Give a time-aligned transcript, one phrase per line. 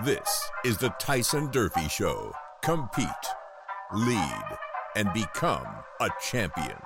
[0.00, 2.32] This is the Tyson Durfee Show.
[2.62, 3.06] Compete,
[3.92, 4.58] lead,
[4.96, 5.66] and become
[6.00, 6.78] a champion.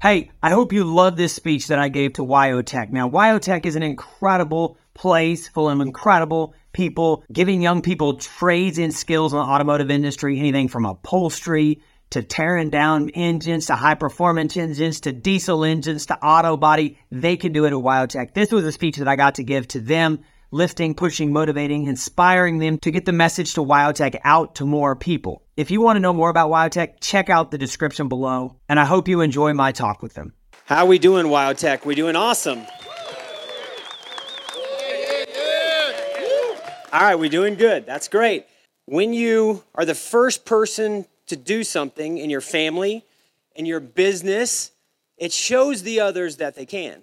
[0.00, 2.90] Hey, I hope you love this speech that I gave to WyoTech.
[2.90, 8.94] Now, WyoTech is an incredible place full of incredible people giving young people trades and
[8.94, 14.56] skills in the automotive industry, anything from upholstery to tearing down engines to high performance
[14.56, 16.98] engines to diesel engines to auto body.
[17.10, 18.32] They can do it at WyoTech.
[18.32, 20.20] This was a speech that I got to give to them
[20.52, 25.42] lifting, pushing, motivating, inspiring them to get the message to WyoTech out to more people.
[25.56, 28.84] If you want to know more about WyoTech, check out the description below, and I
[28.84, 30.34] hope you enjoy my talk with them.
[30.66, 31.84] How we doing, WyoTech?
[31.84, 32.66] We doing awesome.
[36.92, 37.86] All right, we doing good.
[37.86, 38.44] That's great.
[38.84, 43.06] When you are the first person to do something in your family,
[43.56, 44.72] in your business,
[45.16, 47.02] it shows the others that they can.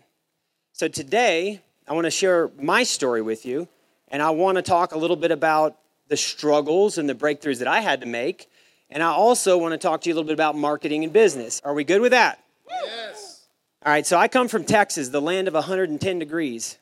[0.74, 3.68] So today, I want to share my story with you,
[4.10, 5.76] and I want to talk a little bit about
[6.08, 8.48] the struggles and the breakthroughs that I had to make.
[8.92, 11.60] And I also want to talk to you a little bit about marketing and business.
[11.66, 12.44] Are we good with that?
[12.70, 13.48] Yes.
[13.84, 16.78] All right, so I come from Texas, the land of 110 degrees.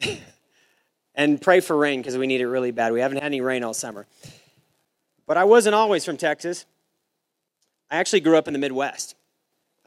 [1.14, 2.92] and pray for rain because we need it really bad.
[2.92, 4.06] We haven't had any rain all summer.
[5.26, 6.66] But I wasn't always from Texas.
[7.90, 9.14] I actually grew up in the Midwest.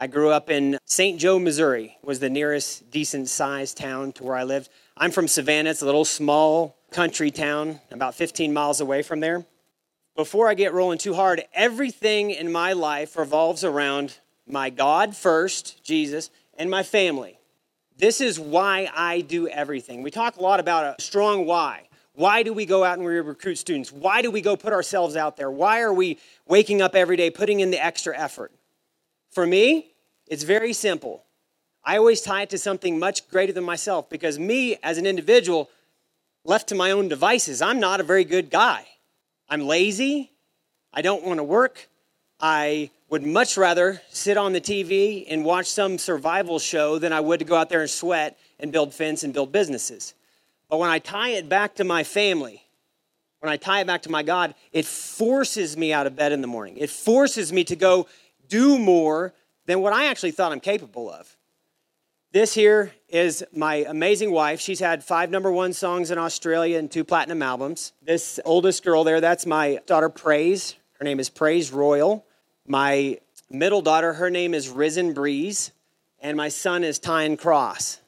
[0.03, 1.19] I grew up in St.
[1.19, 4.67] Joe, Missouri, was the nearest decent sized town to where I lived.
[4.97, 5.69] I'm from Savannah.
[5.69, 9.45] It's a little small country town about 15 miles away from there.
[10.15, 15.83] Before I get rolling too hard, everything in my life revolves around my God first,
[15.83, 17.37] Jesus, and my family.
[17.95, 20.01] This is why I do everything.
[20.01, 21.89] We talk a lot about a strong why.
[22.13, 23.91] Why do we go out and we recruit students?
[23.91, 25.51] Why do we go put ourselves out there?
[25.51, 28.51] Why are we waking up every day, putting in the extra effort?
[29.29, 29.90] For me,
[30.31, 31.25] it's very simple.
[31.83, 35.69] I always tie it to something much greater than myself because me as an individual,
[36.45, 38.87] left to my own devices, I'm not a very good guy.
[39.49, 40.31] I'm lazy.
[40.93, 41.89] I don't want to work.
[42.39, 47.19] I would much rather sit on the TV and watch some survival show than I
[47.19, 50.13] would to go out there and sweat and build fence and build businesses.
[50.69, 52.63] But when I tie it back to my family,
[53.41, 56.39] when I tie it back to my God, it forces me out of bed in
[56.39, 56.77] the morning.
[56.77, 58.07] It forces me to go
[58.47, 59.33] do more
[59.65, 61.35] than what I actually thought I'm capable of.
[62.33, 64.61] This here is my amazing wife.
[64.61, 67.91] She's had five number one songs in Australia and two platinum albums.
[68.01, 70.75] This oldest girl there, that's my daughter Praise.
[70.93, 72.25] Her name is Praise Royal.
[72.65, 73.19] My
[73.49, 75.71] middle daughter, her name is Risen Breeze.
[76.21, 77.99] And my son is Tyne Cross.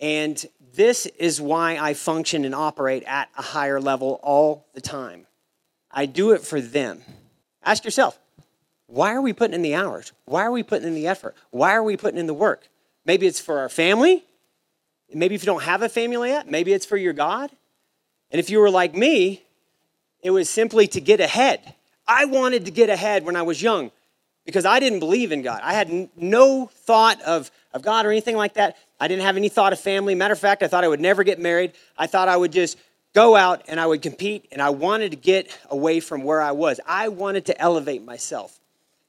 [0.00, 5.26] And this is why I function and operate at a higher level all the time.
[5.90, 7.02] I do it for them.
[7.64, 8.18] Ask yourself,
[8.86, 10.12] why are we putting in the hours?
[10.24, 11.34] Why are we putting in the effort?
[11.50, 12.68] Why are we putting in the work?
[13.04, 14.24] Maybe it's for our family.
[15.12, 17.50] Maybe if you don't have a family yet, maybe it's for your God.
[18.30, 19.44] And if you were like me,
[20.22, 21.74] it was simply to get ahead.
[22.08, 23.90] I wanted to get ahead when I was young
[24.44, 25.60] because I didn't believe in God.
[25.62, 28.76] I had no thought of, of God or anything like that.
[29.00, 30.14] I didn't have any thought of family.
[30.14, 31.72] Matter of fact, I thought I would never get married.
[31.98, 32.78] I thought I would just
[33.14, 36.52] go out and I would compete, and I wanted to get away from where I
[36.52, 36.80] was.
[36.86, 38.60] I wanted to elevate myself.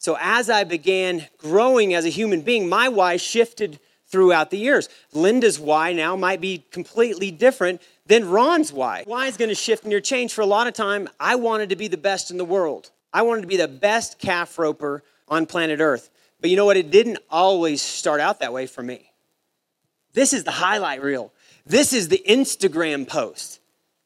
[0.07, 4.87] So as I began growing as a human being, my why shifted throughout the years.
[5.11, 9.03] Linda's why now might be completely different than Ron's why.
[9.05, 10.33] Why is going to shift and your change.
[10.33, 12.89] For a lot of time, I wanted to be the best in the world.
[13.11, 16.09] I wanted to be the best calf roper on planet Earth.
[16.39, 16.77] But you know what?
[16.77, 19.11] It didn't always start out that way for me.
[20.13, 21.33] This is the highlight reel.
[21.65, 23.59] This is the Instagram post.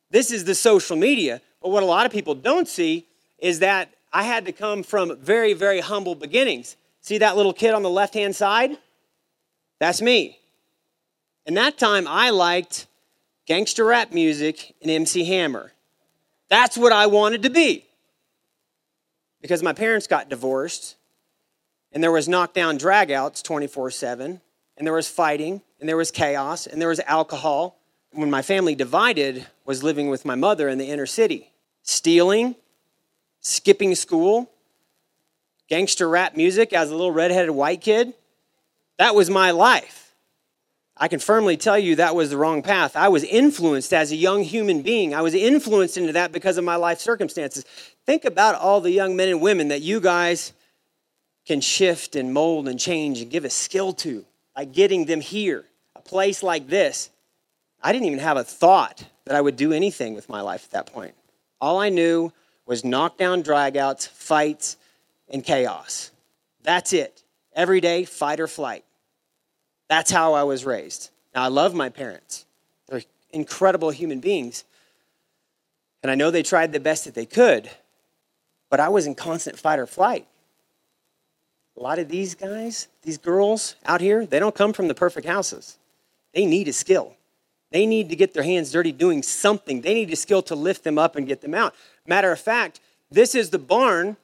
[0.10, 1.42] This is the social media.
[1.62, 3.06] But what a lot of people don't see
[3.38, 6.76] is that I had to come from very, very humble beginnings.
[7.02, 8.78] See that little kid on the left hand side?
[9.80, 10.40] That's me.
[11.46, 12.88] And that time I liked
[13.48, 15.72] gangster rap music and MC Hammer.
[16.50, 17.86] That's what I wanted to be.
[19.42, 20.98] Because my parents got divorced,
[21.92, 24.40] and there was knockdown dragouts 24 7,
[24.78, 27.78] and there was fighting, and there was chaos, and there was alcohol.
[28.14, 31.52] When my family divided, was living with my mother in the inner city,
[31.82, 32.56] stealing,
[33.41, 34.49] skipping school,
[35.67, 38.14] gangster rap music as a little redheaded white kid.
[38.97, 40.14] That was my life.
[40.96, 42.96] I can firmly tell you that was the wrong path.
[42.96, 45.16] I was influenced as a young human being.
[45.16, 47.66] I was influenced into that because of my life circumstances.
[48.05, 50.53] Think about all the young men and women that you guys
[51.47, 55.66] can shift and mold and change and give a skill to by getting them here,
[55.96, 57.09] a place like this.
[57.82, 60.72] I didn't even have a thought that I would do anything with my life at
[60.72, 61.16] that point.
[61.59, 62.32] All I knew
[62.66, 64.78] was knockdown dragouts, fights,
[65.29, 66.11] and chaos.
[66.63, 67.23] That's it.
[67.53, 68.84] Every day, fight or flight.
[69.90, 71.09] That's how I was raised.
[71.35, 72.46] Now, I love my parents.
[72.87, 74.63] They're incredible human beings.
[76.02, 77.69] And I know they tried the best that they could,
[78.69, 80.28] but I was in constant fight or flight.
[81.78, 85.28] A lot of these guys, these girls out here, they don't come from the perfect
[85.28, 85.78] houses.
[86.34, 87.16] They need a skill.
[87.72, 89.81] They need to get their hands dirty doing something.
[89.81, 91.73] They need a skill to lift them up and get them out.
[92.11, 94.17] Matter of fact, this is the barn.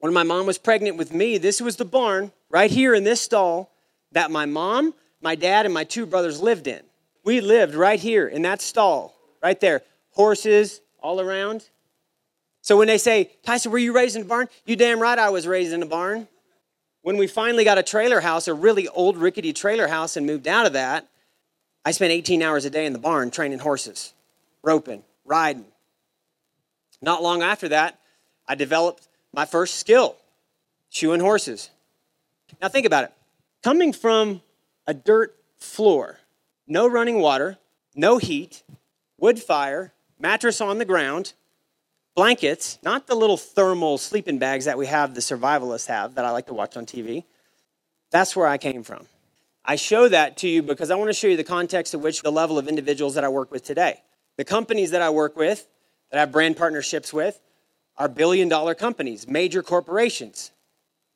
[0.00, 3.22] When my mom was pregnant with me, this was the barn right here in this
[3.22, 3.72] stall
[4.12, 6.82] that my mom, my dad, and my two brothers lived in.
[7.24, 9.80] We lived right here in that stall, right there.
[10.10, 11.70] Horses all around.
[12.60, 14.50] So when they say, Tyson, were you raised in a barn?
[14.66, 16.28] You damn right I was raised in a barn.
[17.00, 20.46] When we finally got a trailer house, a really old rickety trailer house, and moved
[20.46, 21.08] out of that,
[21.86, 24.12] I spent 18 hours a day in the barn training horses,
[24.62, 25.64] roping, riding.
[27.00, 27.98] Not long after that,
[28.46, 30.16] I developed my first skill
[30.90, 31.70] shoeing horses.
[32.60, 33.12] Now, think about it.
[33.62, 34.42] Coming from
[34.86, 36.18] a dirt floor,
[36.66, 37.58] no running water,
[37.94, 38.62] no heat,
[39.18, 41.34] wood fire, mattress on the ground,
[42.14, 46.30] blankets, not the little thermal sleeping bags that we have, the survivalists have, that I
[46.30, 47.24] like to watch on TV.
[48.10, 49.06] That's where I came from.
[49.64, 52.22] I show that to you because I want to show you the context of which
[52.22, 54.00] the level of individuals that I work with today.
[54.36, 55.66] The companies that I work with,
[56.10, 57.40] that I have brand partnerships with,
[57.96, 60.52] are billion dollar companies, major corporations.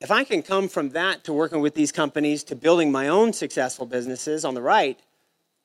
[0.01, 3.33] If I can come from that to working with these companies to building my own
[3.33, 4.99] successful businesses on the right,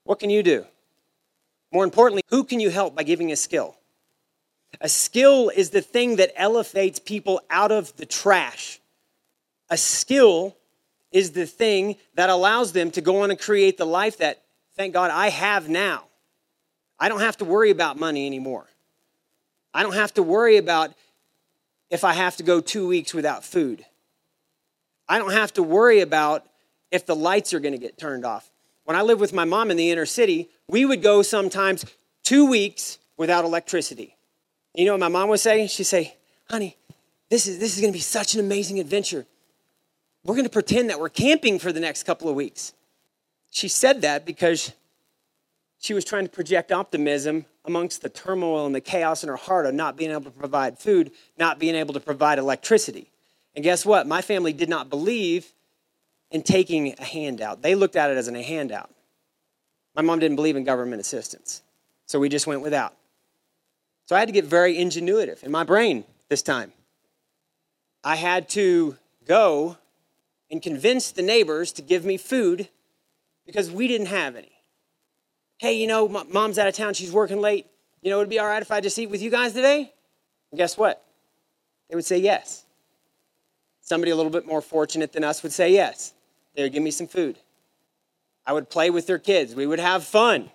[0.03, 0.65] what can you do?
[1.71, 3.75] More importantly, who can you help by giving a skill?
[4.79, 8.79] A skill is the thing that elevates people out of the trash.
[9.69, 10.55] A skill
[11.11, 14.43] is the thing that allows them to go on and create the life that,
[14.75, 16.03] thank God, I have now.
[16.99, 18.67] I don't have to worry about money anymore.
[19.77, 20.93] I don't have to worry about
[21.89, 23.85] if I have to go two weeks without food.
[25.07, 26.45] I don't have to worry about
[26.91, 28.49] if the lights are going to get turned off.
[28.85, 31.85] When I lived with my mom in the inner city, we would go sometimes
[32.23, 34.15] two weeks without electricity.
[34.73, 35.67] You know what my mom would say?
[35.67, 36.15] She'd say,
[36.49, 36.75] honey,
[37.29, 39.25] this is, this is going to be such an amazing adventure
[40.27, 42.73] we're going to pretend that we're camping for the next couple of weeks.
[43.49, 44.73] She said that because
[45.79, 49.65] she was trying to project optimism amongst the turmoil and the chaos in her heart
[49.65, 53.11] of not being able to provide food, not being able to provide electricity.
[53.55, 54.07] And guess what?
[54.07, 55.53] My family did not believe
[56.31, 57.61] in taking a handout.
[57.61, 58.89] They looked at it as a handout.
[59.95, 61.61] My mom didn't believe in government assistance.
[62.05, 62.93] So we just went without.
[64.05, 66.71] So I had to get very ingenuitive in my brain this time.
[68.03, 68.95] I had to
[69.25, 69.77] go
[70.49, 72.69] and convince the neighbors to give me food
[73.45, 74.56] because we didn't have any.
[75.59, 77.65] Hey, you know, mom's out of town, she's working late.
[78.01, 79.91] You know, it'd be all right if I just eat with you guys today?
[80.51, 81.03] And guess what?
[81.89, 82.63] They would say yes.
[83.81, 86.13] Somebody a little bit more fortunate than us would say yes.
[86.55, 87.37] They would give me some food.
[88.45, 89.55] I would play with their kids.
[89.55, 90.51] We would have fun.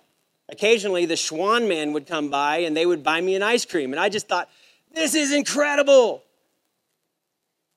[0.49, 3.91] Occasionally, the Schwan man would come by and they would buy me an ice cream.
[3.91, 4.49] And I just thought,
[4.93, 6.23] this is incredible.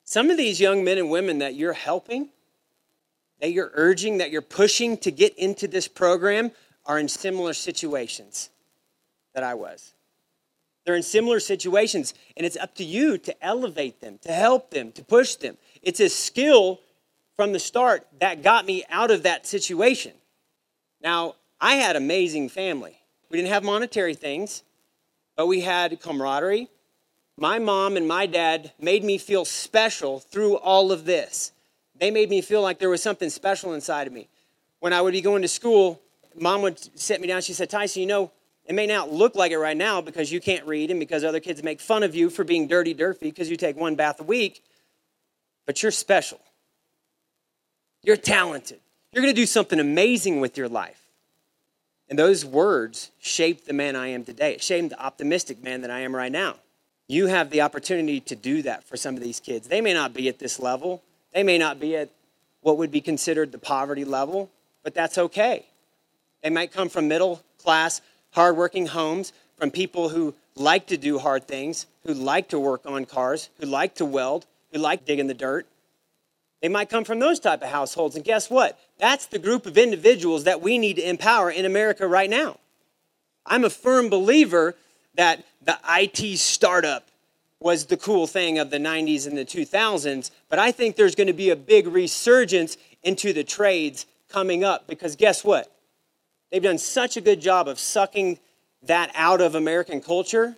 [0.05, 2.29] Some of these young men and women that you're helping,
[3.41, 6.53] that you're urging, that you're pushing to get into this program
[6.87, 8.51] are in similar situations
[9.35, 9.93] that I was.
[10.85, 14.93] They're in similar situations, and it's up to you to elevate them, to help them,
[14.93, 15.57] to push them.
[15.83, 16.81] It's a skill
[17.35, 20.13] from the start that got me out of that situation.
[21.03, 22.99] Now, I had amazing family.
[23.31, 24.63] We didn't have monetary things,
[25.37, 26.71] but we had camaraderie,
[27.39, 31.53] my mom and my dad made me feel special through all of this.
[31.99, 34.29] They made me feel like there was something special inside of me.
[34.81, 36.01] When I would be going to school,
[36.39, 37.43] mom would sit me down.
[37.43, 38.31] She said, Tyson, you know,
[38.65, 41.41] it may not look like it right now because you can't read and because other
[41.41, 44.25] kids make fun of you for being dirty, dirty because you take one bath a
[44.25, 44.63] week,
[45.67, 46.41] but you're special.
[48.03, 48.81] You're talented.
[49.13, 51.01] You're going to do something amazing with your life.
[52.09, 54.55] And those words shaped the man I am today.
[54.55, 56.57] It shaped the optimistic man that I am right now
[57.09, 59.69] you have the opportunity to do that for some of these kids.
[59.69, 61.03] They may not be at this level,
[61.33, 62.11] they may not be at
[62.63, 64.51] what would be considered the poverty level,
[64.83, 65.67] but that's okay.
[66.43, 68.01] They might come from middle class,
[68.33, 73.05] hardworking homes, from people who like to do hard things, who like to work on
[73.05, 75.67] cars, who like to weld, who like digging the dirt.
[76.63, 78.17] They might come from those type of households.
[78.17, 78.79] And guess what?
[78.99, 82.59] That's the group of individuals that we need to empower in America right now.
[83.45, 84.75] I'm a firm believer
[85.15, 87.09] that the IT startup
[87.61, 91.27] was the cool thing of the 90s and the 2000s, but I think there's going
[91.27, 95.71] to be a big resurgence into the trades coming up because guess what?
[96.51, 98.39] They've done such a good job of sucking
[98.83, 100.57] that out of American culture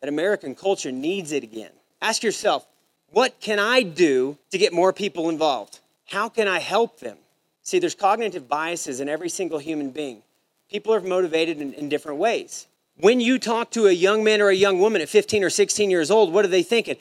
[0.00, 1.70] that American culture needs it again.
[2.00, 2.66] Ask yourself,
[3.10, 5.80] what can I do to get more people involved?
[6.06, 7.18] How can I help them?
[7.62, 10.22] See, there's cognitive biases in every single human being.
[10.70, 12.66] People are motivated in, in different ways.
[12.98, 15.90] When you talk to a young man or a young woman at 15 or 16
[15.90, 16.96] years old, what are they thinking?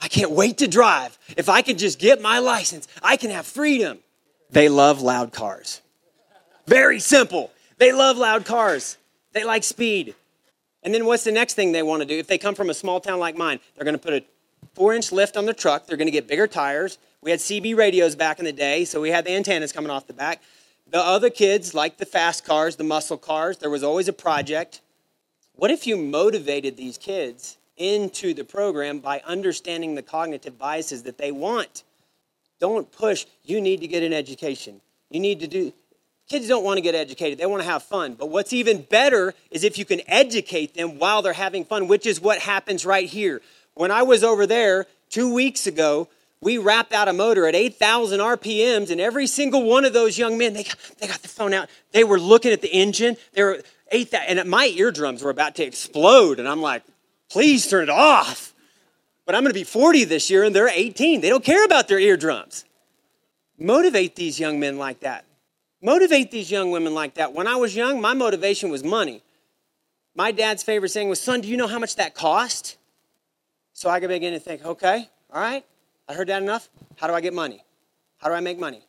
[0.00, 1.18] I can't wait to drive.
[1.36, 3.98] If I could just get my license, I can have freedom.
[4.50, 5.82] They love loud cars.
[6.68, 7.50] Very simple.
[7.78, 8.98] They love loud cars.
[9.32, 10.14] They like speed.
[10.82, 12.18] And then what's the next thing they want to do?
[12.18, 14.22] If they come from a small town like mine, they're going to put a
[14.74, 15.86] four inch lift on their truck.
[15.86, 16.98] They're going to get bigger tires.
[17.22, 20.06] We had CB radios back in the day, so we had the antennas coming off
[20.06, 20.42] the back.
[20.90, 23.56] The other kids like the fast cars, the muscle cars.
[23.56, 24.82] There was always a project.
[25.54, 31.16] What if you motivated these kids into the program by understanding the cognitive biases that
[31.16, 31.84] they want?
[32.60, 34.82] Don't push, you need to get an education.
[35.10, 35.72] You need to do,
[36.28, 38.14] kids don't want to get educated, they want to have fun.
[38.14, 42.06] But what's even better is if you can educate them while they're having fun, which
[42.06, 43.40] is what happens right here.
[43.74, 46.08] When I was over there two weeks ago,
[46.40, 50.38] we wrapped out a motor at 8,000 RPMs, and every single one of those young
[50.38, 51.68] men, they got, they got the phone out.
[51.92, 53.16] They were looking at the engine.
[53.32, 56.38] They were 8,000, and my eardrums were about to explode.
[56.38, 56.84] And I'm like,
[57.28, 58.54] please turn it off.
[59.26, 61.20] But I'm going to be 40 this year, and they're 18.
[61.20, 62.64] They don't care about their eardrums.
[63.58, 65.24] Motivate these young men like that.
[65.80, 67.32] Motivate these young women like that.
[67.32, 69.22] When I was young, my motivation was money.
[70.14, 72.76] My dad's favorite saying was, Son, do you know how much that cost?
[73.72, 75.64] So I could begin to think, okay, all right,
[76.08, 76.68] I heard that enough.
[76.96, 77.64] How do I get money?
[78.18, 78.82] How do I make money?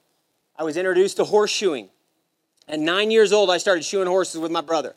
[0.58, 1.90] I was introduced to horseshoeing.
[2.68, 4.96] At nine years old, I started shoeing horses with my brother.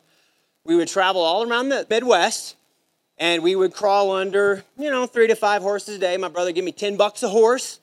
[0.63, 2.55] We would travel all around the Midwest
[3.17, 6.17] and we would crawl under, you know, three to five horses a day.
[6.17, 7.79] My brother give me 10 bucks a horse.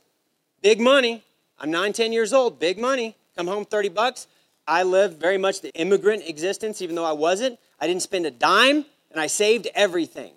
[0.63, 1.23] Big money.
[1.59, 2.59] I'm nine, 10 years old.
[2.59, 3.17] Big money.
[3.41, 4.27] Come home 30 bucks.
[4.69, 7.59] I lived very much the immigrant existence, even though I wasn't.
[7.81, 10.35] I didn't spend a dime and I saved everything,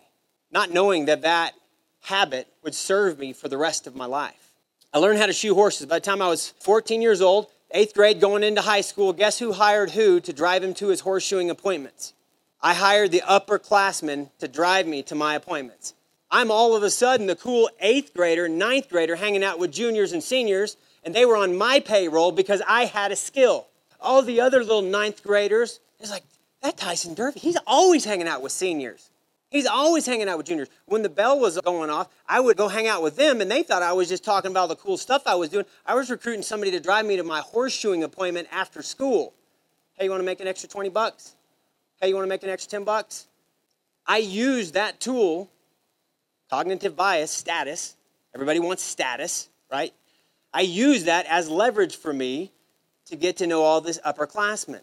[0.54, 1.52] not knowing that that
[2.00, 4.54] habit would serve me for the rest of my life.
[4.94, 5.86] I learned how to shoe horses.
[5.88, 9.38] By the time I was 14 years old, eighth grade, going into high school, guess
[9.38, 12.14] who hired who to drive him to his horseshoeing appointments?
[12.62, 15.94] I hired the upperclassmen to drive me to my appointments.
[16.32, 20.14] I'm all of a sudden the cool eighth grader, ninth grader, hanging out with juniors
[20.14, 23.68] and seniors, and they were on my payroll because I had a skill.
[24.00, 26.24] All the other little ninth graders, it's like,
[26.62, 29.10] that Tyson Durfee, he's always hanging out with seniors.
[29.50, 30.70] He's always hanging out with juniors.
[30.86, 33.62] When the bell was going off, I would go hang out with them, and they
[33.62, 35.66] thought I was just talking about the cool stuff I was doing.
[35.86, 39.34] I was recruiting somebody to drive me to my horseshoeing appointment after school.
[39.94, 41.36] Hey, you want to make an extra 20 bucks?
[42.02, 43.28] Hey, you want to make an extra 10 bucks?
[44.08, 45.52] I use that tool,
[46.50, 47.96] cognitive bias, status.
[48.34, 49.94] Everybody wants status, right?
[50.54, 52.52] I use that as leverage for me
[53.06, 54.82] to get to know all this upperclassmen.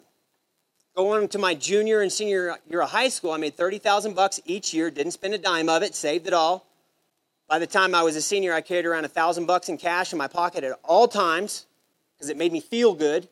[0.97, 4.75] Going to my junior and senior year of high school, I made 30,000 bucks each
[4.75, 6.67] year, didn't spend a dime of it, saved it all.
[7.49, 10.13] By the time I was a senior, I carried around a 1,000 bucks in cash
[10.13, 11.67] in my pocket at all times
[12.17, 13.29] because it made me feel good.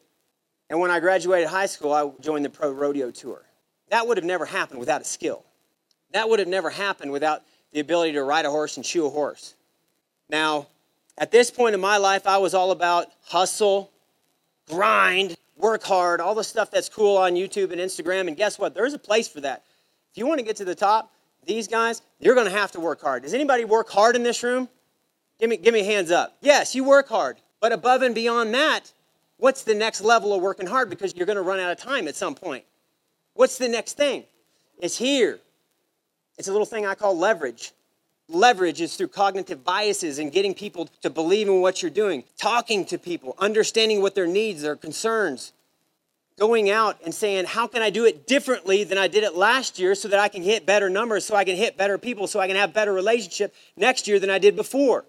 [0.71, 3.43] And when I graduated high school, I joined the pro rodeo tour.
[3.91, 5.45] That would have never happened without a skill.
[6.13, 7.43] That would have never happened without
[7.73, 9.55] the ability to ride a horse and shoe a horse.
[10.29, 10.69] Now,
[11.19, 13.91] at this point in my life, I was all about hustle,
[14.69, 18.29] grind, work hard, all the stuff that's cool on YouTube and Instagram.
[18.29, 18.75] And guess what?
[18.75, 19.65] There's a place for that.
[20.13, 21.13] If you want to get to the top,
[21.45, 23.25] these guys, you're going to have to work hard.
[23.25, 24.69] Does anybody work hard in this room?
[25.41, 26.37] Give me, give me hands up.
[26.41, 27.39] Yes, you work hard.
[27.61, 28.93] But above and beyond that,
[29.39, 30.89] what's the next level of working hard?
[30.91, 32.65] Because you're going to run out of time at some point.
[33.35, 34.25] What's the next thing?
[34.79, 35.41] It's here.
[36.39, 37.73] It's a little thing I call leverage.
[38.29, 42.85] Leverage is through cognitive biases and getting people to believe in what you're doing, talking
[42.85, 45.53] to people, understanding what their needs, their concerns,
[46.39, 49.79] going out and saying, How can I do it differently than I did it last
[49.79, 52.39] year so that I can hit better numbers, so I can hit better people, so
[52.39, 55.07] I can have better relationship next year than I did before?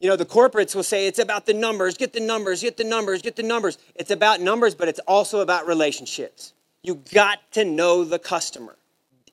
[0.00, 2.84] You know, the corporates will say it's about the numbers, get the numbers, get the
[2.84, 3.78] numbers, get the numbers.
[3.94, 6.52] It's about numbers, but it's also about relationships.
[6.82, 8.76] You got to know the customer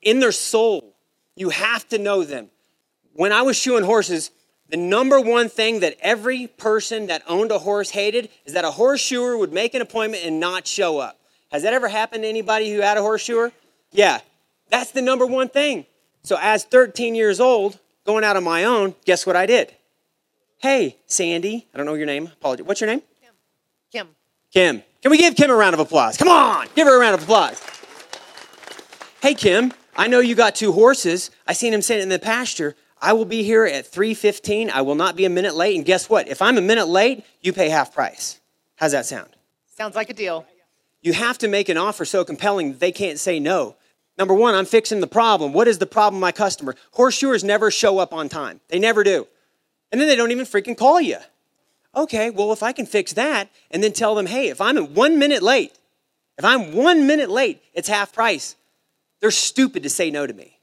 [0.02, 0.94] in their soul.
[1.36, 2.50] You have to know them
[3.14, 4.30] when I was shoeing horses,
[4.68, 8.70] the number one thing that every person that owned a horse hated is that a
[8.70, 11.18] horseshoer would make an appointment and not show up.
[11.52, 13.52] Has that ever happened to anybody who had a horseshoer?
[13.92, 14.20] Yeah,
[14.70, 15.86] that's the number one thing.
[16.22, 19.72] So, as 13 years old, going out on my own, guess what I did?
[20.58, 22.26] Hey, Sandy, I don't know your name.
[22.26, 22.66] Apologies.
[22.66, 23.02] What's your name?
[23.20, 23.34] Kim.
[23.92, 24.08] Kim.
[24.50, 24.82] Kim.
[25.02, 26.16] Can we give Kim a round of applause?
[26.16, 27.62] Come on, give her a round of applause.
[29.20, 31.30] Hey, Kim, I know you got two horses.
[31.46, 32.74] I seen him sitting in the pasture.
[33.04, 34.70] I will be here at 3:15.
[34.70, 35.76] I will not be a minute late.
[35.76, 36.26] And guess what?
[36.26, 38.40] If I'm a minute late, you pay half price.
[38.76, 39.28] How's that sound?
[39.76, 40.46] Sounds like a deal.
[41.02, 43.76] You have to make an offer so compelling that they can't say no.
[44.16, 45.52] Number one, I'm fixing the problem.
[45.52, 46.76] What is the problem, my customer?
[46.96, 48.60] Horseshoers never show up on time.
[48.68, 49.26] They never do.
[49.92, 51.18] And then they don't even freaking call you.
[51.94, 55.18] Okay, well, if I can fix that and then tell them, hey, if I'm one
[55.18, 55.72] minute late
[56.38, 58.56] If I'm one minute late, it's half price.
[59.20, 60.53] They're stupid to say no to me.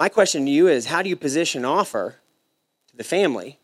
[0.00, 2.16] My question to you is how do you position offer
[2.88, 3.58] to the family,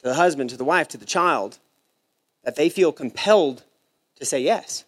[0.00, 1.58] to the husband, to the wife, to the child,
[2.44, 3.62] that they feel compelled
[4.16, 4.84] to say yes?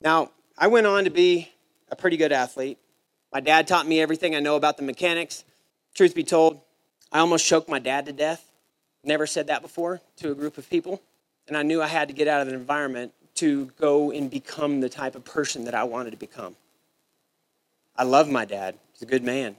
[0.00, 1.52] Now, I went on to be
[1.92, 2.76] a pretty good athlete.
[3.32, 5.44] My dad taught me everything I know about the mechanics.
[5.94, 6.60] Truth be told,
[7.12, 8.44] I almost choked my dad to death.
[9.04, 11.00] Never said that before to a group of people.
[11.46, 14.80] And I knew I had to get out of the environment to go and become
[14.80, 16.56] the type of person that I wanted to become.
[17.94, 18.74] I love my dad.
[18.92, 19.54] He's a good man.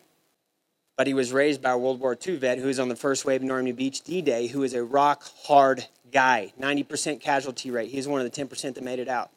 [1.02, 3.26] But he was raised by a World War II vet who was on the first
[3.26, 7.90] wave Normandy Beach D Day, who is a rock hard guy, 90% casualty rate.
[7.90, 9.32] He's one of the 10% that made it out.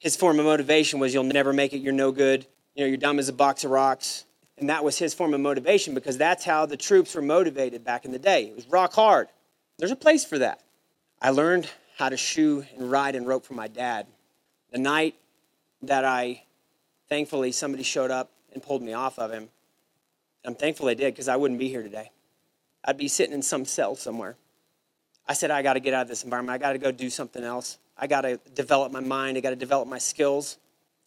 [0.00, 2.96] His form of motivation was, You'll never make it, you're no good, you know, you're
[2.96, 4.24] dumb as a box of rocks.
[4.56, 8.04] And that was his form of motivation because that's how the troops were motivated back
[8.04, 8.46] in the day.
[8.46, 9.28] It was rock hard.
[9.78, 10.62] There's a place for that.
[11.22, 14.08] I learned how to shoe and ride and rope from my dad.
[14.72, 15.14] The night
[15.80, 16.42] that I,
[17.08, 19.50] thankfully, somebody showed up and pulled me off of him.
[20.44, 22.10] I'm thankful they did because I wouldn't be here today.
[22.84, 24.36] I'd be sitting in some cell somewhere.
[25.26, 26.54] I said, I got to get out of this environment.
[26.54, 27.78] I got to go do something else.
[27.96, 29.36] I got to develop my mind.
[29.36, 30.56] I got to develop my skills.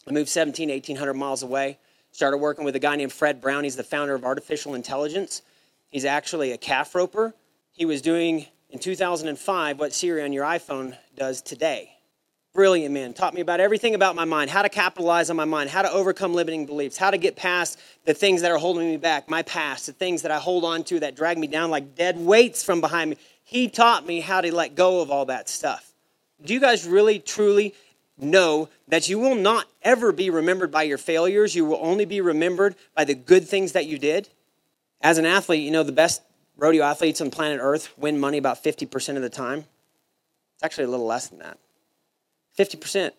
[0.08, 1.80] I moved 17, 1800 miles away.
[2.12, 3.64] Started working with a guy named Fred Brown.
[3.64, 5.42] He's the founder of artificial intelligence.
[5.90, 7.34] He's actually a calf roper.
[7.72, 11.98] He was doing in 2005 what Siri on your iPhone does today.
[12.54, 13.14] Brilliant man.
[13.14, 15.92] Taught me about everything about my mind, how to capitalize on my mind, how to
[15.92, 19.42] overcome limiting beliefs, how to get past the things that are holding me back, my
[19.44, 22.62] past, the things that I hold on to that drag me down like dead weights
[22.62, 23.18] from behind me.
[23.46, 25.94] He taught me how to let go of all that stuff.
[26.44, 27.74] Do you guys really, truly
[28.18, 31.56] know that you will not ever be remembered by your failures?
[31.56, 34.28] You will only be remembered by the good things that you did?
[35.00, 36.22] As an athlete, you know, the best
[36.58, 39.60] rodeo athletes on planet Earth win money about 50% of the time.
[40.56, 41.58] It's actually a little less than that.
[42.62, 43.12] 50%.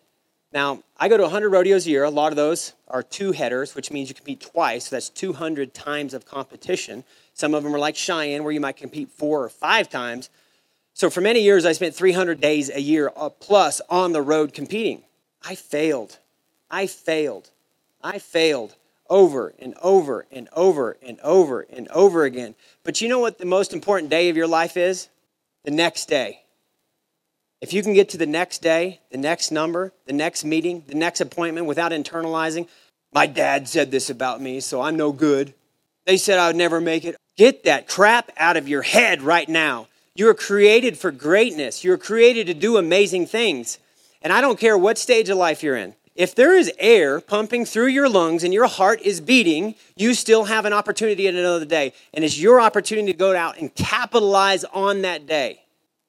[0.53, 2.03] Now, I go to 100 rodeos a year.
[2.03, 4.85] A lot of those are two headers, which means you compete twice.
[4.87, 7.03] So that's 200 times of competition.
[7.33, 10.29] Some of them are like Cheyenne, where you might compete four or five times.
[10.93, 14.53] So for many years, I spent 300 days a year uh, plus on the road
[14.53, 15.03] competing.
[15.43, 16.19] I failed.
[16.69, 17.49] I failed.
[18.01, 18.75] I failed
[19.09, 22.55] over and over and over and over and over again.
[22.83, 25.09] But you know what the most important day of your life is?
[25.63, 26.42] The next day.
[27.63, 30.95] If you can get to the next day, the next number, the next meeting, the
[30.95, 32.67] next appointment without internalizing,
[33.13, 35.53] my dad said this about me, so I'm no good.
[36.05, 37.15] They said I would never make it.
[37.37, 39.87] Get that crap out of your head right now.
[40.13, 41.85] You are created for greatness.
[41.85, 43.79] You're created to do amazing things.
[44.21, 45.95] And I don't care what stage of life you're in.
[46.15, 50.43] If there is air pumping through your lungs and your heart is beating, you still
[50.43, 51.93] have an opportunity at another day.
[52.13, 55.62] And it's your opportunity to go out and capitalize on that day.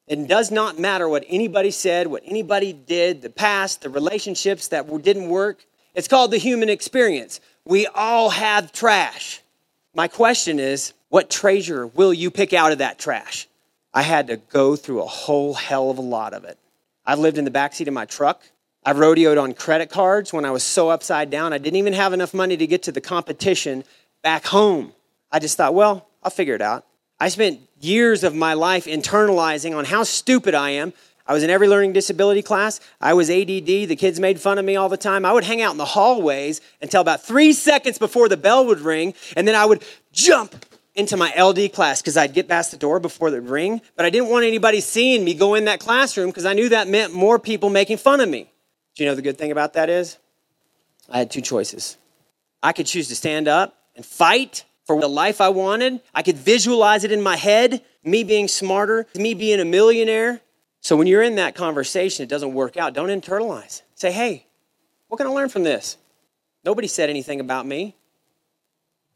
[0.06, 4.86] It does not matter what anybody said, what anybody did, the past, the relationships that
[5.02, 5.64] didn't work.
[5.94, 7.40] It's called the human experience.
[7.64, 9.40] We all have trash.
[9.94, 13.48] My question is, what treasure will you pick out of that trash?
[13.94, 16.58] I had to go through a whole hell of a lot of it.
[17.06, 18.42] I've lived in the backseat of my truck.
[18.84, 21.52] I've rodeoed on credit cards when I was so upside down.
[21.52, 23.84] I didn't even have enough money to get to the competition
[24.22, 24.92] back home.
[25.30, 26.84] I just thought, well, I'll figure it out.
[27.20, 30.92] I spent years of my life internalizing on how stupid I am.
[31.26, 32.80] I was in every learning disability class.
[33.00, 33.66] I was ADD.
[33.66, 35.24] The kids made fun of me all the time.
[35.24, 38.80] I would hang out in the hallways until about three seconds before the bell would
[38.80, 40.54] ring, and then I would jump
[40.94, 43.80] into my LD class because I'd get past the door before the ring.
[43.96, 46.88] But I didn't want anybody seeing me go in that classroom because I knew that
[46.88, 48.50] meant more people making fun of me.
[48.94, 50.18] Do you know the good thing about that is?
[51.08, 51.96] I had two choices.
[52.62, 56.00] I could choose to stand up and fight for the life I wanted.
[56.14, 60.40] I could visualize it in my head, me being smarter, me being a millionaire.
[60.80, 62.92] So when you're in that conversation, it doesn't work out.
[62.94, 63.82] Don't internalize.
[63.94, 64.46] Say, hey,
[65.08, 65.96] what can I learn from this?
[66.64, 67.94] Nobody said anything about me.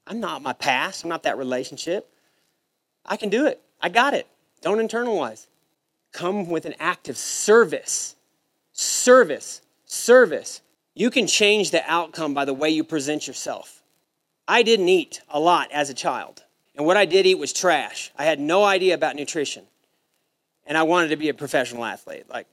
[0.07, 1.04] I'm not my past.
[1.04, 2.11] I'm not that relationship.
[3.04, 3.61] I can do it.
[3.81, 4.26] I got it.
[4.62, 5.46] Don't internalize.
[6.12, 8.16] Come with an act of service.
[8.72, 9.61] Service.
[9.85, 10.62] Service.
[10.94, 13.78] You can change the outcome by the way you present yourself.
[14.49, 16.43] I didn't eat a lot as a child.
[16.75, 18.11] And what I did eat was trash.
[18.17, 19.65] I had no idea about nutrition.
[20.67, 22.47] And I wanted to be a professional athlete, like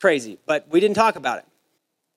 [0.00, 0.38] crazy.
[0.44, 1.44] But we didn't talk about it.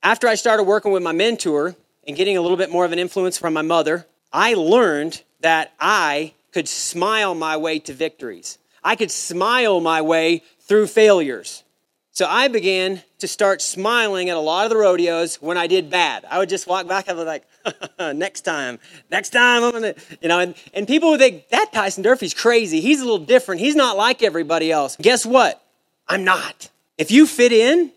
[0.02, 2.98] After I started working with my mentor and getting a little bit more of an
[2.98, 8.58] influence from my mother, I learned that I could smile my way to victories.
[8.82, 11.62] I could smile my way through failures.
[12.10, 15.88] So I began to start smiling at a lot of the rodeos when I did
[15.88, 16.24] bad.
[16.28, 17.44] I would just walk back and be like,
[18.14, 18.78] next time,
[19.10, 22.80] next time I'm gonna, you know, and, and people would think, that Tyson Durfee's crazy.
[22.80, 23.60] He's a little different.
[23.60, 24.96] He's not like everybody else.
[25.00, 25.62] Guess what?
[26.08, 26.70] I'm not.
[26.98, 27.92] If you fit in,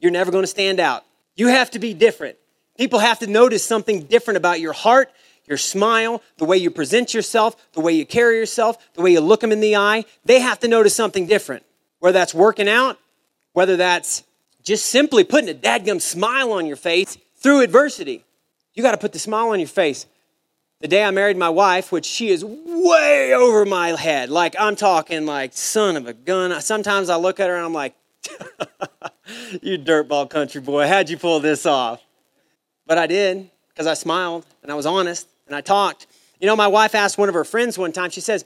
[0.00, 1.04] you're never gonna stand out.
[1.36, 2.36] You have to be different.
[2.76, 5.12] People have to notice something different about your heart,
[5.46, 9.20] your smile, the way you present yourself, the way you carry yourself, the way you
[9.20, 10.04] look them in the eye.
[10.24, 11.64] They have to notice something different.
[11.98, 12.98] Whether that's working out,
[13.52, 14.24] whether that's
[14.62, 18.24] just simply putting a dadgum smile on your face through adversity.
[18.74, 20.06] You got to put the smile on your face.
[20.80, 24.74] The day I married my wife, which she is way over my head, like I'm
[24.74, 26.60] talking like son of a gun.
[26.60, 27.94] Sometimes I look at her and I'm like,
[29.62, 32.02] you dirtball country boy, how'd you pull this off?
[32.86, 36.08] But I did because I smiled and I was honest and I talked.
[36.40, 38.44] You know, my wife asked one of her friends one time, she says,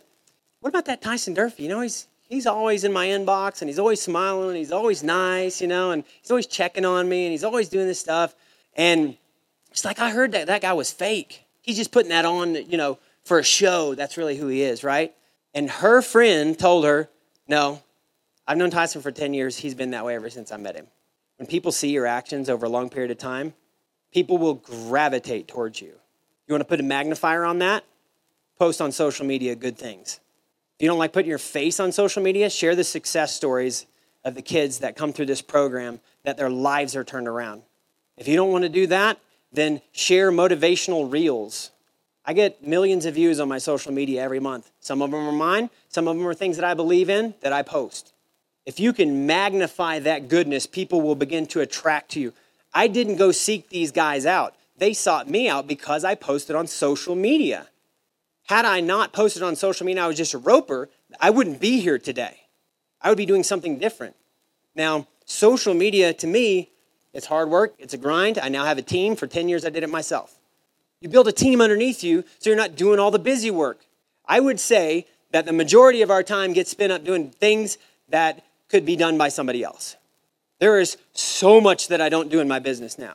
[0.60, 1.62] What about that Tyson Durfee?
[1.62, 5.02] You know, he's, he's always in my inbox and he's always smiling and he's always
[5.02, 8.34] nice, you know, and he's always checking on me and he's always doing this stuff.
[8.74, 9.16] And
[9.76, 11.44] it's like, I heard that that guy was fake.
[11.60, 13.94] He's just putting that on, you know, for a show.
[13.94, 15.14] That's really who he is, right?
[15.52, 17.10] And her friend told her,
[17.46, 17.82] No,
[18.46, 19.58] I've known Tyson for 10 years.
[19.58, 20.86] He's been that way ever since I met him.
[21.36, 23.52] When people see your actions over a long period of time,
[24.14, 25.92] people will gravitate towards you.
[26.46, 27.84] You want to put a magnifier on that?
[28.58, 30.20] Post on social media good things.
[30.78, 33.84] If you don't like putting your face on social media, share the success stories
[34.24, 37.60] of the kids that come through this program that their lives are turned around.
[38.16, 39.18] If you don't want to do that,
[39.52, 41.70] then share motivational reels.
[42.24, 44.70] I get millions of views on my social media every month.
[44.80, 47.52] Some of them are mine, some of them are things that I believe in that
[47.52, 48.12] I post.
[48.64, 52.32] If you can magnify that goodness, people will begin to attract to you.
[52.74, 54.54] I didn't go seek these guys out.
[54.76, 57.68] They sought me out because I posted on social media.
[58.48, 60.88] Had I not posted on social media, I was just a roper,
[61.20, 62.40] I wouldn't be here today.
[63.00, 64.16] I would be doing something different.
[64.74, 66.70] Now, social media to me,
[67.16, 68.38] it's hard work, it's a grind.
[68.38, 69.16] I now have a team.
[69.16, 70.38] For 10 years, I did it myself.
[71.00, 73.86] You build a team underneath you so you're not doing all the busy work.
[74.26, 77.78] I would say that the majority of our time gets spent up doing things
[78.10, 79.96] that could be done by somebody else.
[80.58, 83.14] There is so much that I don't do in my business now.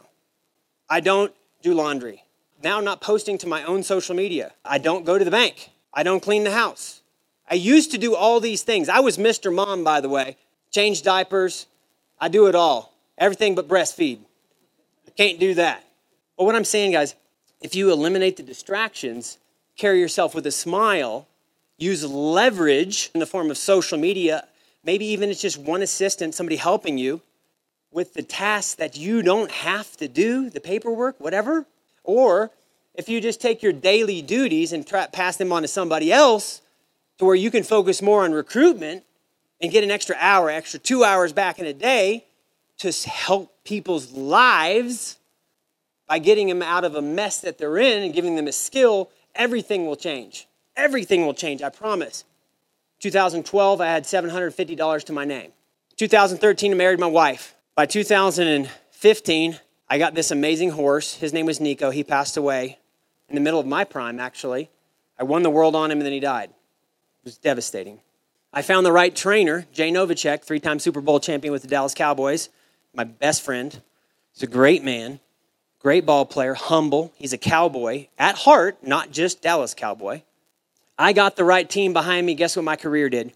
[0.90, 2.24] I don't do laundry.
[2.64, 4.52] Now I'm not posting to my own social media.
[4.66, 5.70] I don't go to the bank.
[5.94, 7.02] I don't clean the house.
[7.48, 8.90] I used to do all these things.
[8.90, 9.54] I was Mr.
[9.54, 10.38] Mom, by the way.
[10.72, 11.68] Change diapers.
[12.20, 12.91] I do it all.
[13.22, 14.20] Everything but breastfeed.
[15.08, 15.86] I can't do that.
[16.38, 17.16] But what I'm saying, guys,
[17.62, 19.38] if you eliminate the distractions,
[19.78, 21.30] carry yourself with a smile,
[21.78, 24.46] use leverage in the form of social media
[24.84, 27.22] Maybe even it's just one assistant, somebody helping you
[27.92, 31.66] with the tasks that you don't have to do, the paperwork, whatever.
[32.04, 32.52] Or
[32.96, 36.62] if you just take your daily duties and try, pass them on to somebody else
[37.20, 39.04] to where you can focus more on recruitment
[39.60, 42.26] and get an extra hour, extra two hours back in a day
[42.82, 45.18] to help people's lives
[46.08, 49.10] by getting them out of a mess that they're in and giving them a skill,
[49.36, 50.48] everything will change.
[50.76, 52.24] Everything will change, I promise.
[53.00, 55.52] 2012, I had $750 to my name.
[55.98, 57.56] 2013, I married my wife.
[57.76, 61.16] By 2015, I got this amazing horse.
[61.16, 61.92] His name was Nico.
[61.92, 62.80] He passed away
[63.30, 64.70] in the middle of my prime, actually.
[65.20, 66.50] I won the world on him and then he died.
[66.50, 68.00] It was devastating.
[68.52, 71.94] I found the right trainer, Jay Novacek, three time Super Bowl champion with the Dallas
[71.94, 72.50] Cowboys,
[72.94, 73.82] my best friend.
[74.34, 75.20] He's a great man,
[75.80, 77.12] great ball player, humble.
[77.16, 80.22] He's a cowboy at heart, not just Dallas Cowboy.
[80.98, 82.36] I got the right team behind me.
[82.36, 83.34] Guess what my career did?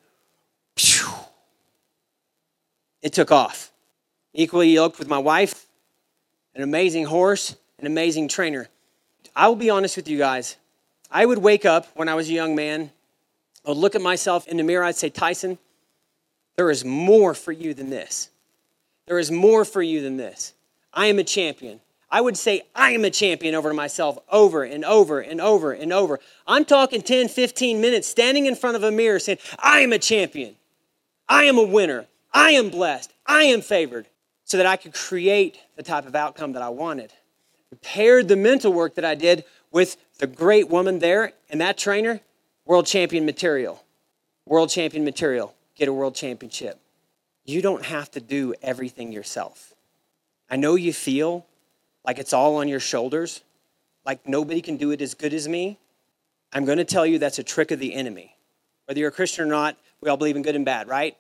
[3.02, 3.72] It took off.
[4.34, 5.68] Equally yoked with my wife,
[6.56, 8.68] an amazing horse, an amazing trainer.
[9.36, 10.58] I will be honest with you guys.
[11.12, 12.92] I would wake up when I was a young man,
[13.66, 15.58] I would look at myself in the mirror, I'd say, Tyson,
[16.56, 18.30] there is more for you than this.
[19.08, 20.54] There is more for you than this.
[20.94, 21.82] I am a champion.
[22.10, 25.72] I would say, I am a champion over to myself over and over and over
[25.74, 26.20] and over.
[26.48, 30.00] I'm talking 10, 15 minutes standing in front of a mirror saying, I am a
[30.00, 30.56] champion.
[31.28, 32.06] I am a winner.
[32.34, 33.12] I am blessed.
[33.26, 34.08] I am favored.
[34.46, 37.12] So that I could create the type of outcome that I wanted.
[37.82, 42.22] Paired the mental work that I did with the great woman there and that trainer,
[42.66, 43.84] world champion material.
[44.46, 45.54] World champion material.
[45.76, 46.80] Get a world championship.
[47.46, 49.74] You don't have to do everything yourself.
[50.50, 51.46] I know you feel
[52.06, 53.42] like it's all on your shoulders,
[54.06, 55.80] like nobody can do it as good as me,
[56.56, 58.36] I'm going to tell you that's a trick of the enemy.
[58.86, 61.18] Whether you're a Christian or not, we all believe in good and bad, right?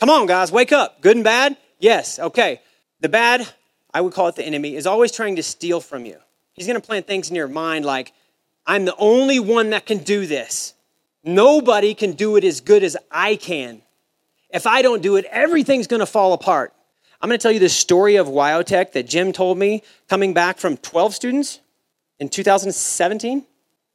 [0.00, 1.00] Come on, guys, wake up.
[1.00, 1.56] Good and bad?
[1.78, 2.60] Yes, okay.
[3.00, 3.48] The bad,
[3.94, 6.18] I would call it the enemy, is always trying to steal from you.
[6.52, 8.12] He's going to plant things in your mind like,
[8.66, 10.74] I'm the only one that can do this.
[11.24, 13.80] Nobody can do it as good as I can.
[14.50, 16.72] If I don't do it, everything's going to fall apart.
[17.20, 20.58] I'm going to tell you the story of WyoTech that Jim told me coming back
[20.58, 21.60] from 12 students
[22.18, 23.44] in 2017.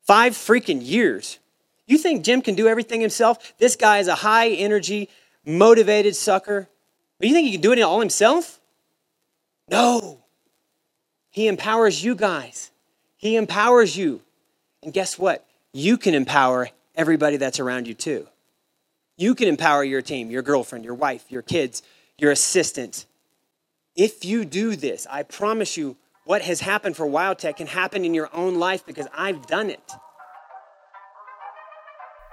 [0.01, 1.39] Five freaking years.
[1.85, 3.53] You think Jim can do everything himself?
[3.59, 5.09] This guy is a high energy,
[5.45, 6.67] motivated sucker.
[7.19, 8.59] But you think he can do it all himself?
[9.69, 10.19] No.
[11.29, 12.71] He empowers you guys.
[13.15, 14.21] He empowers you.
[14.83, 15.45] And guess what?
[15.73, 18.27] You can empower everybody that's around you too.
[19.21, 21.83] You can empower your team, your girlfriend, your wife, your kids,
[22.17, 23.05] your assistant.
[23.95, 28.15] If you do this, I promise you, what has happened for WyoTech can happen in
[28.15, 29.91] your own life because I've done it.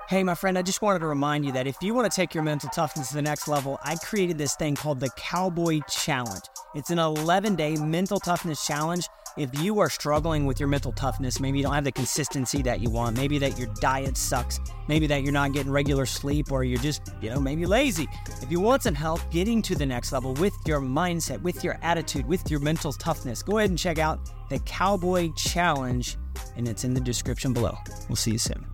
[0.08, 2.32] Hey, my friend, I just wanted to remind you that if you want to take
[2.32, 6.44] your mental toughness to the next level, I created this thing called the Cowboy Challenge.
[6.74, 9.06] It's an 11 day mental toughness challenge.
[9.38, 12.80] If you are struggling with your mental toughness, maybe you don't have the consistency that
[12.80, 16.64] you want, maybe that your diet sucks, maybe that you're not getting regular sleep, or
[16.64, 18.08] you're just, you know, maybe lazy.
[18.42, 21.78] If you want some help getting to the next level with your mindset, with your
[21.82, 24.18] attitude, with your mental toughness, go ahead and check out
[24.50, 26.16] the Cowboy Challenge,
[26.56, 27.78] and it's in the description below.
[28.08, 28.66] We'll see you soon.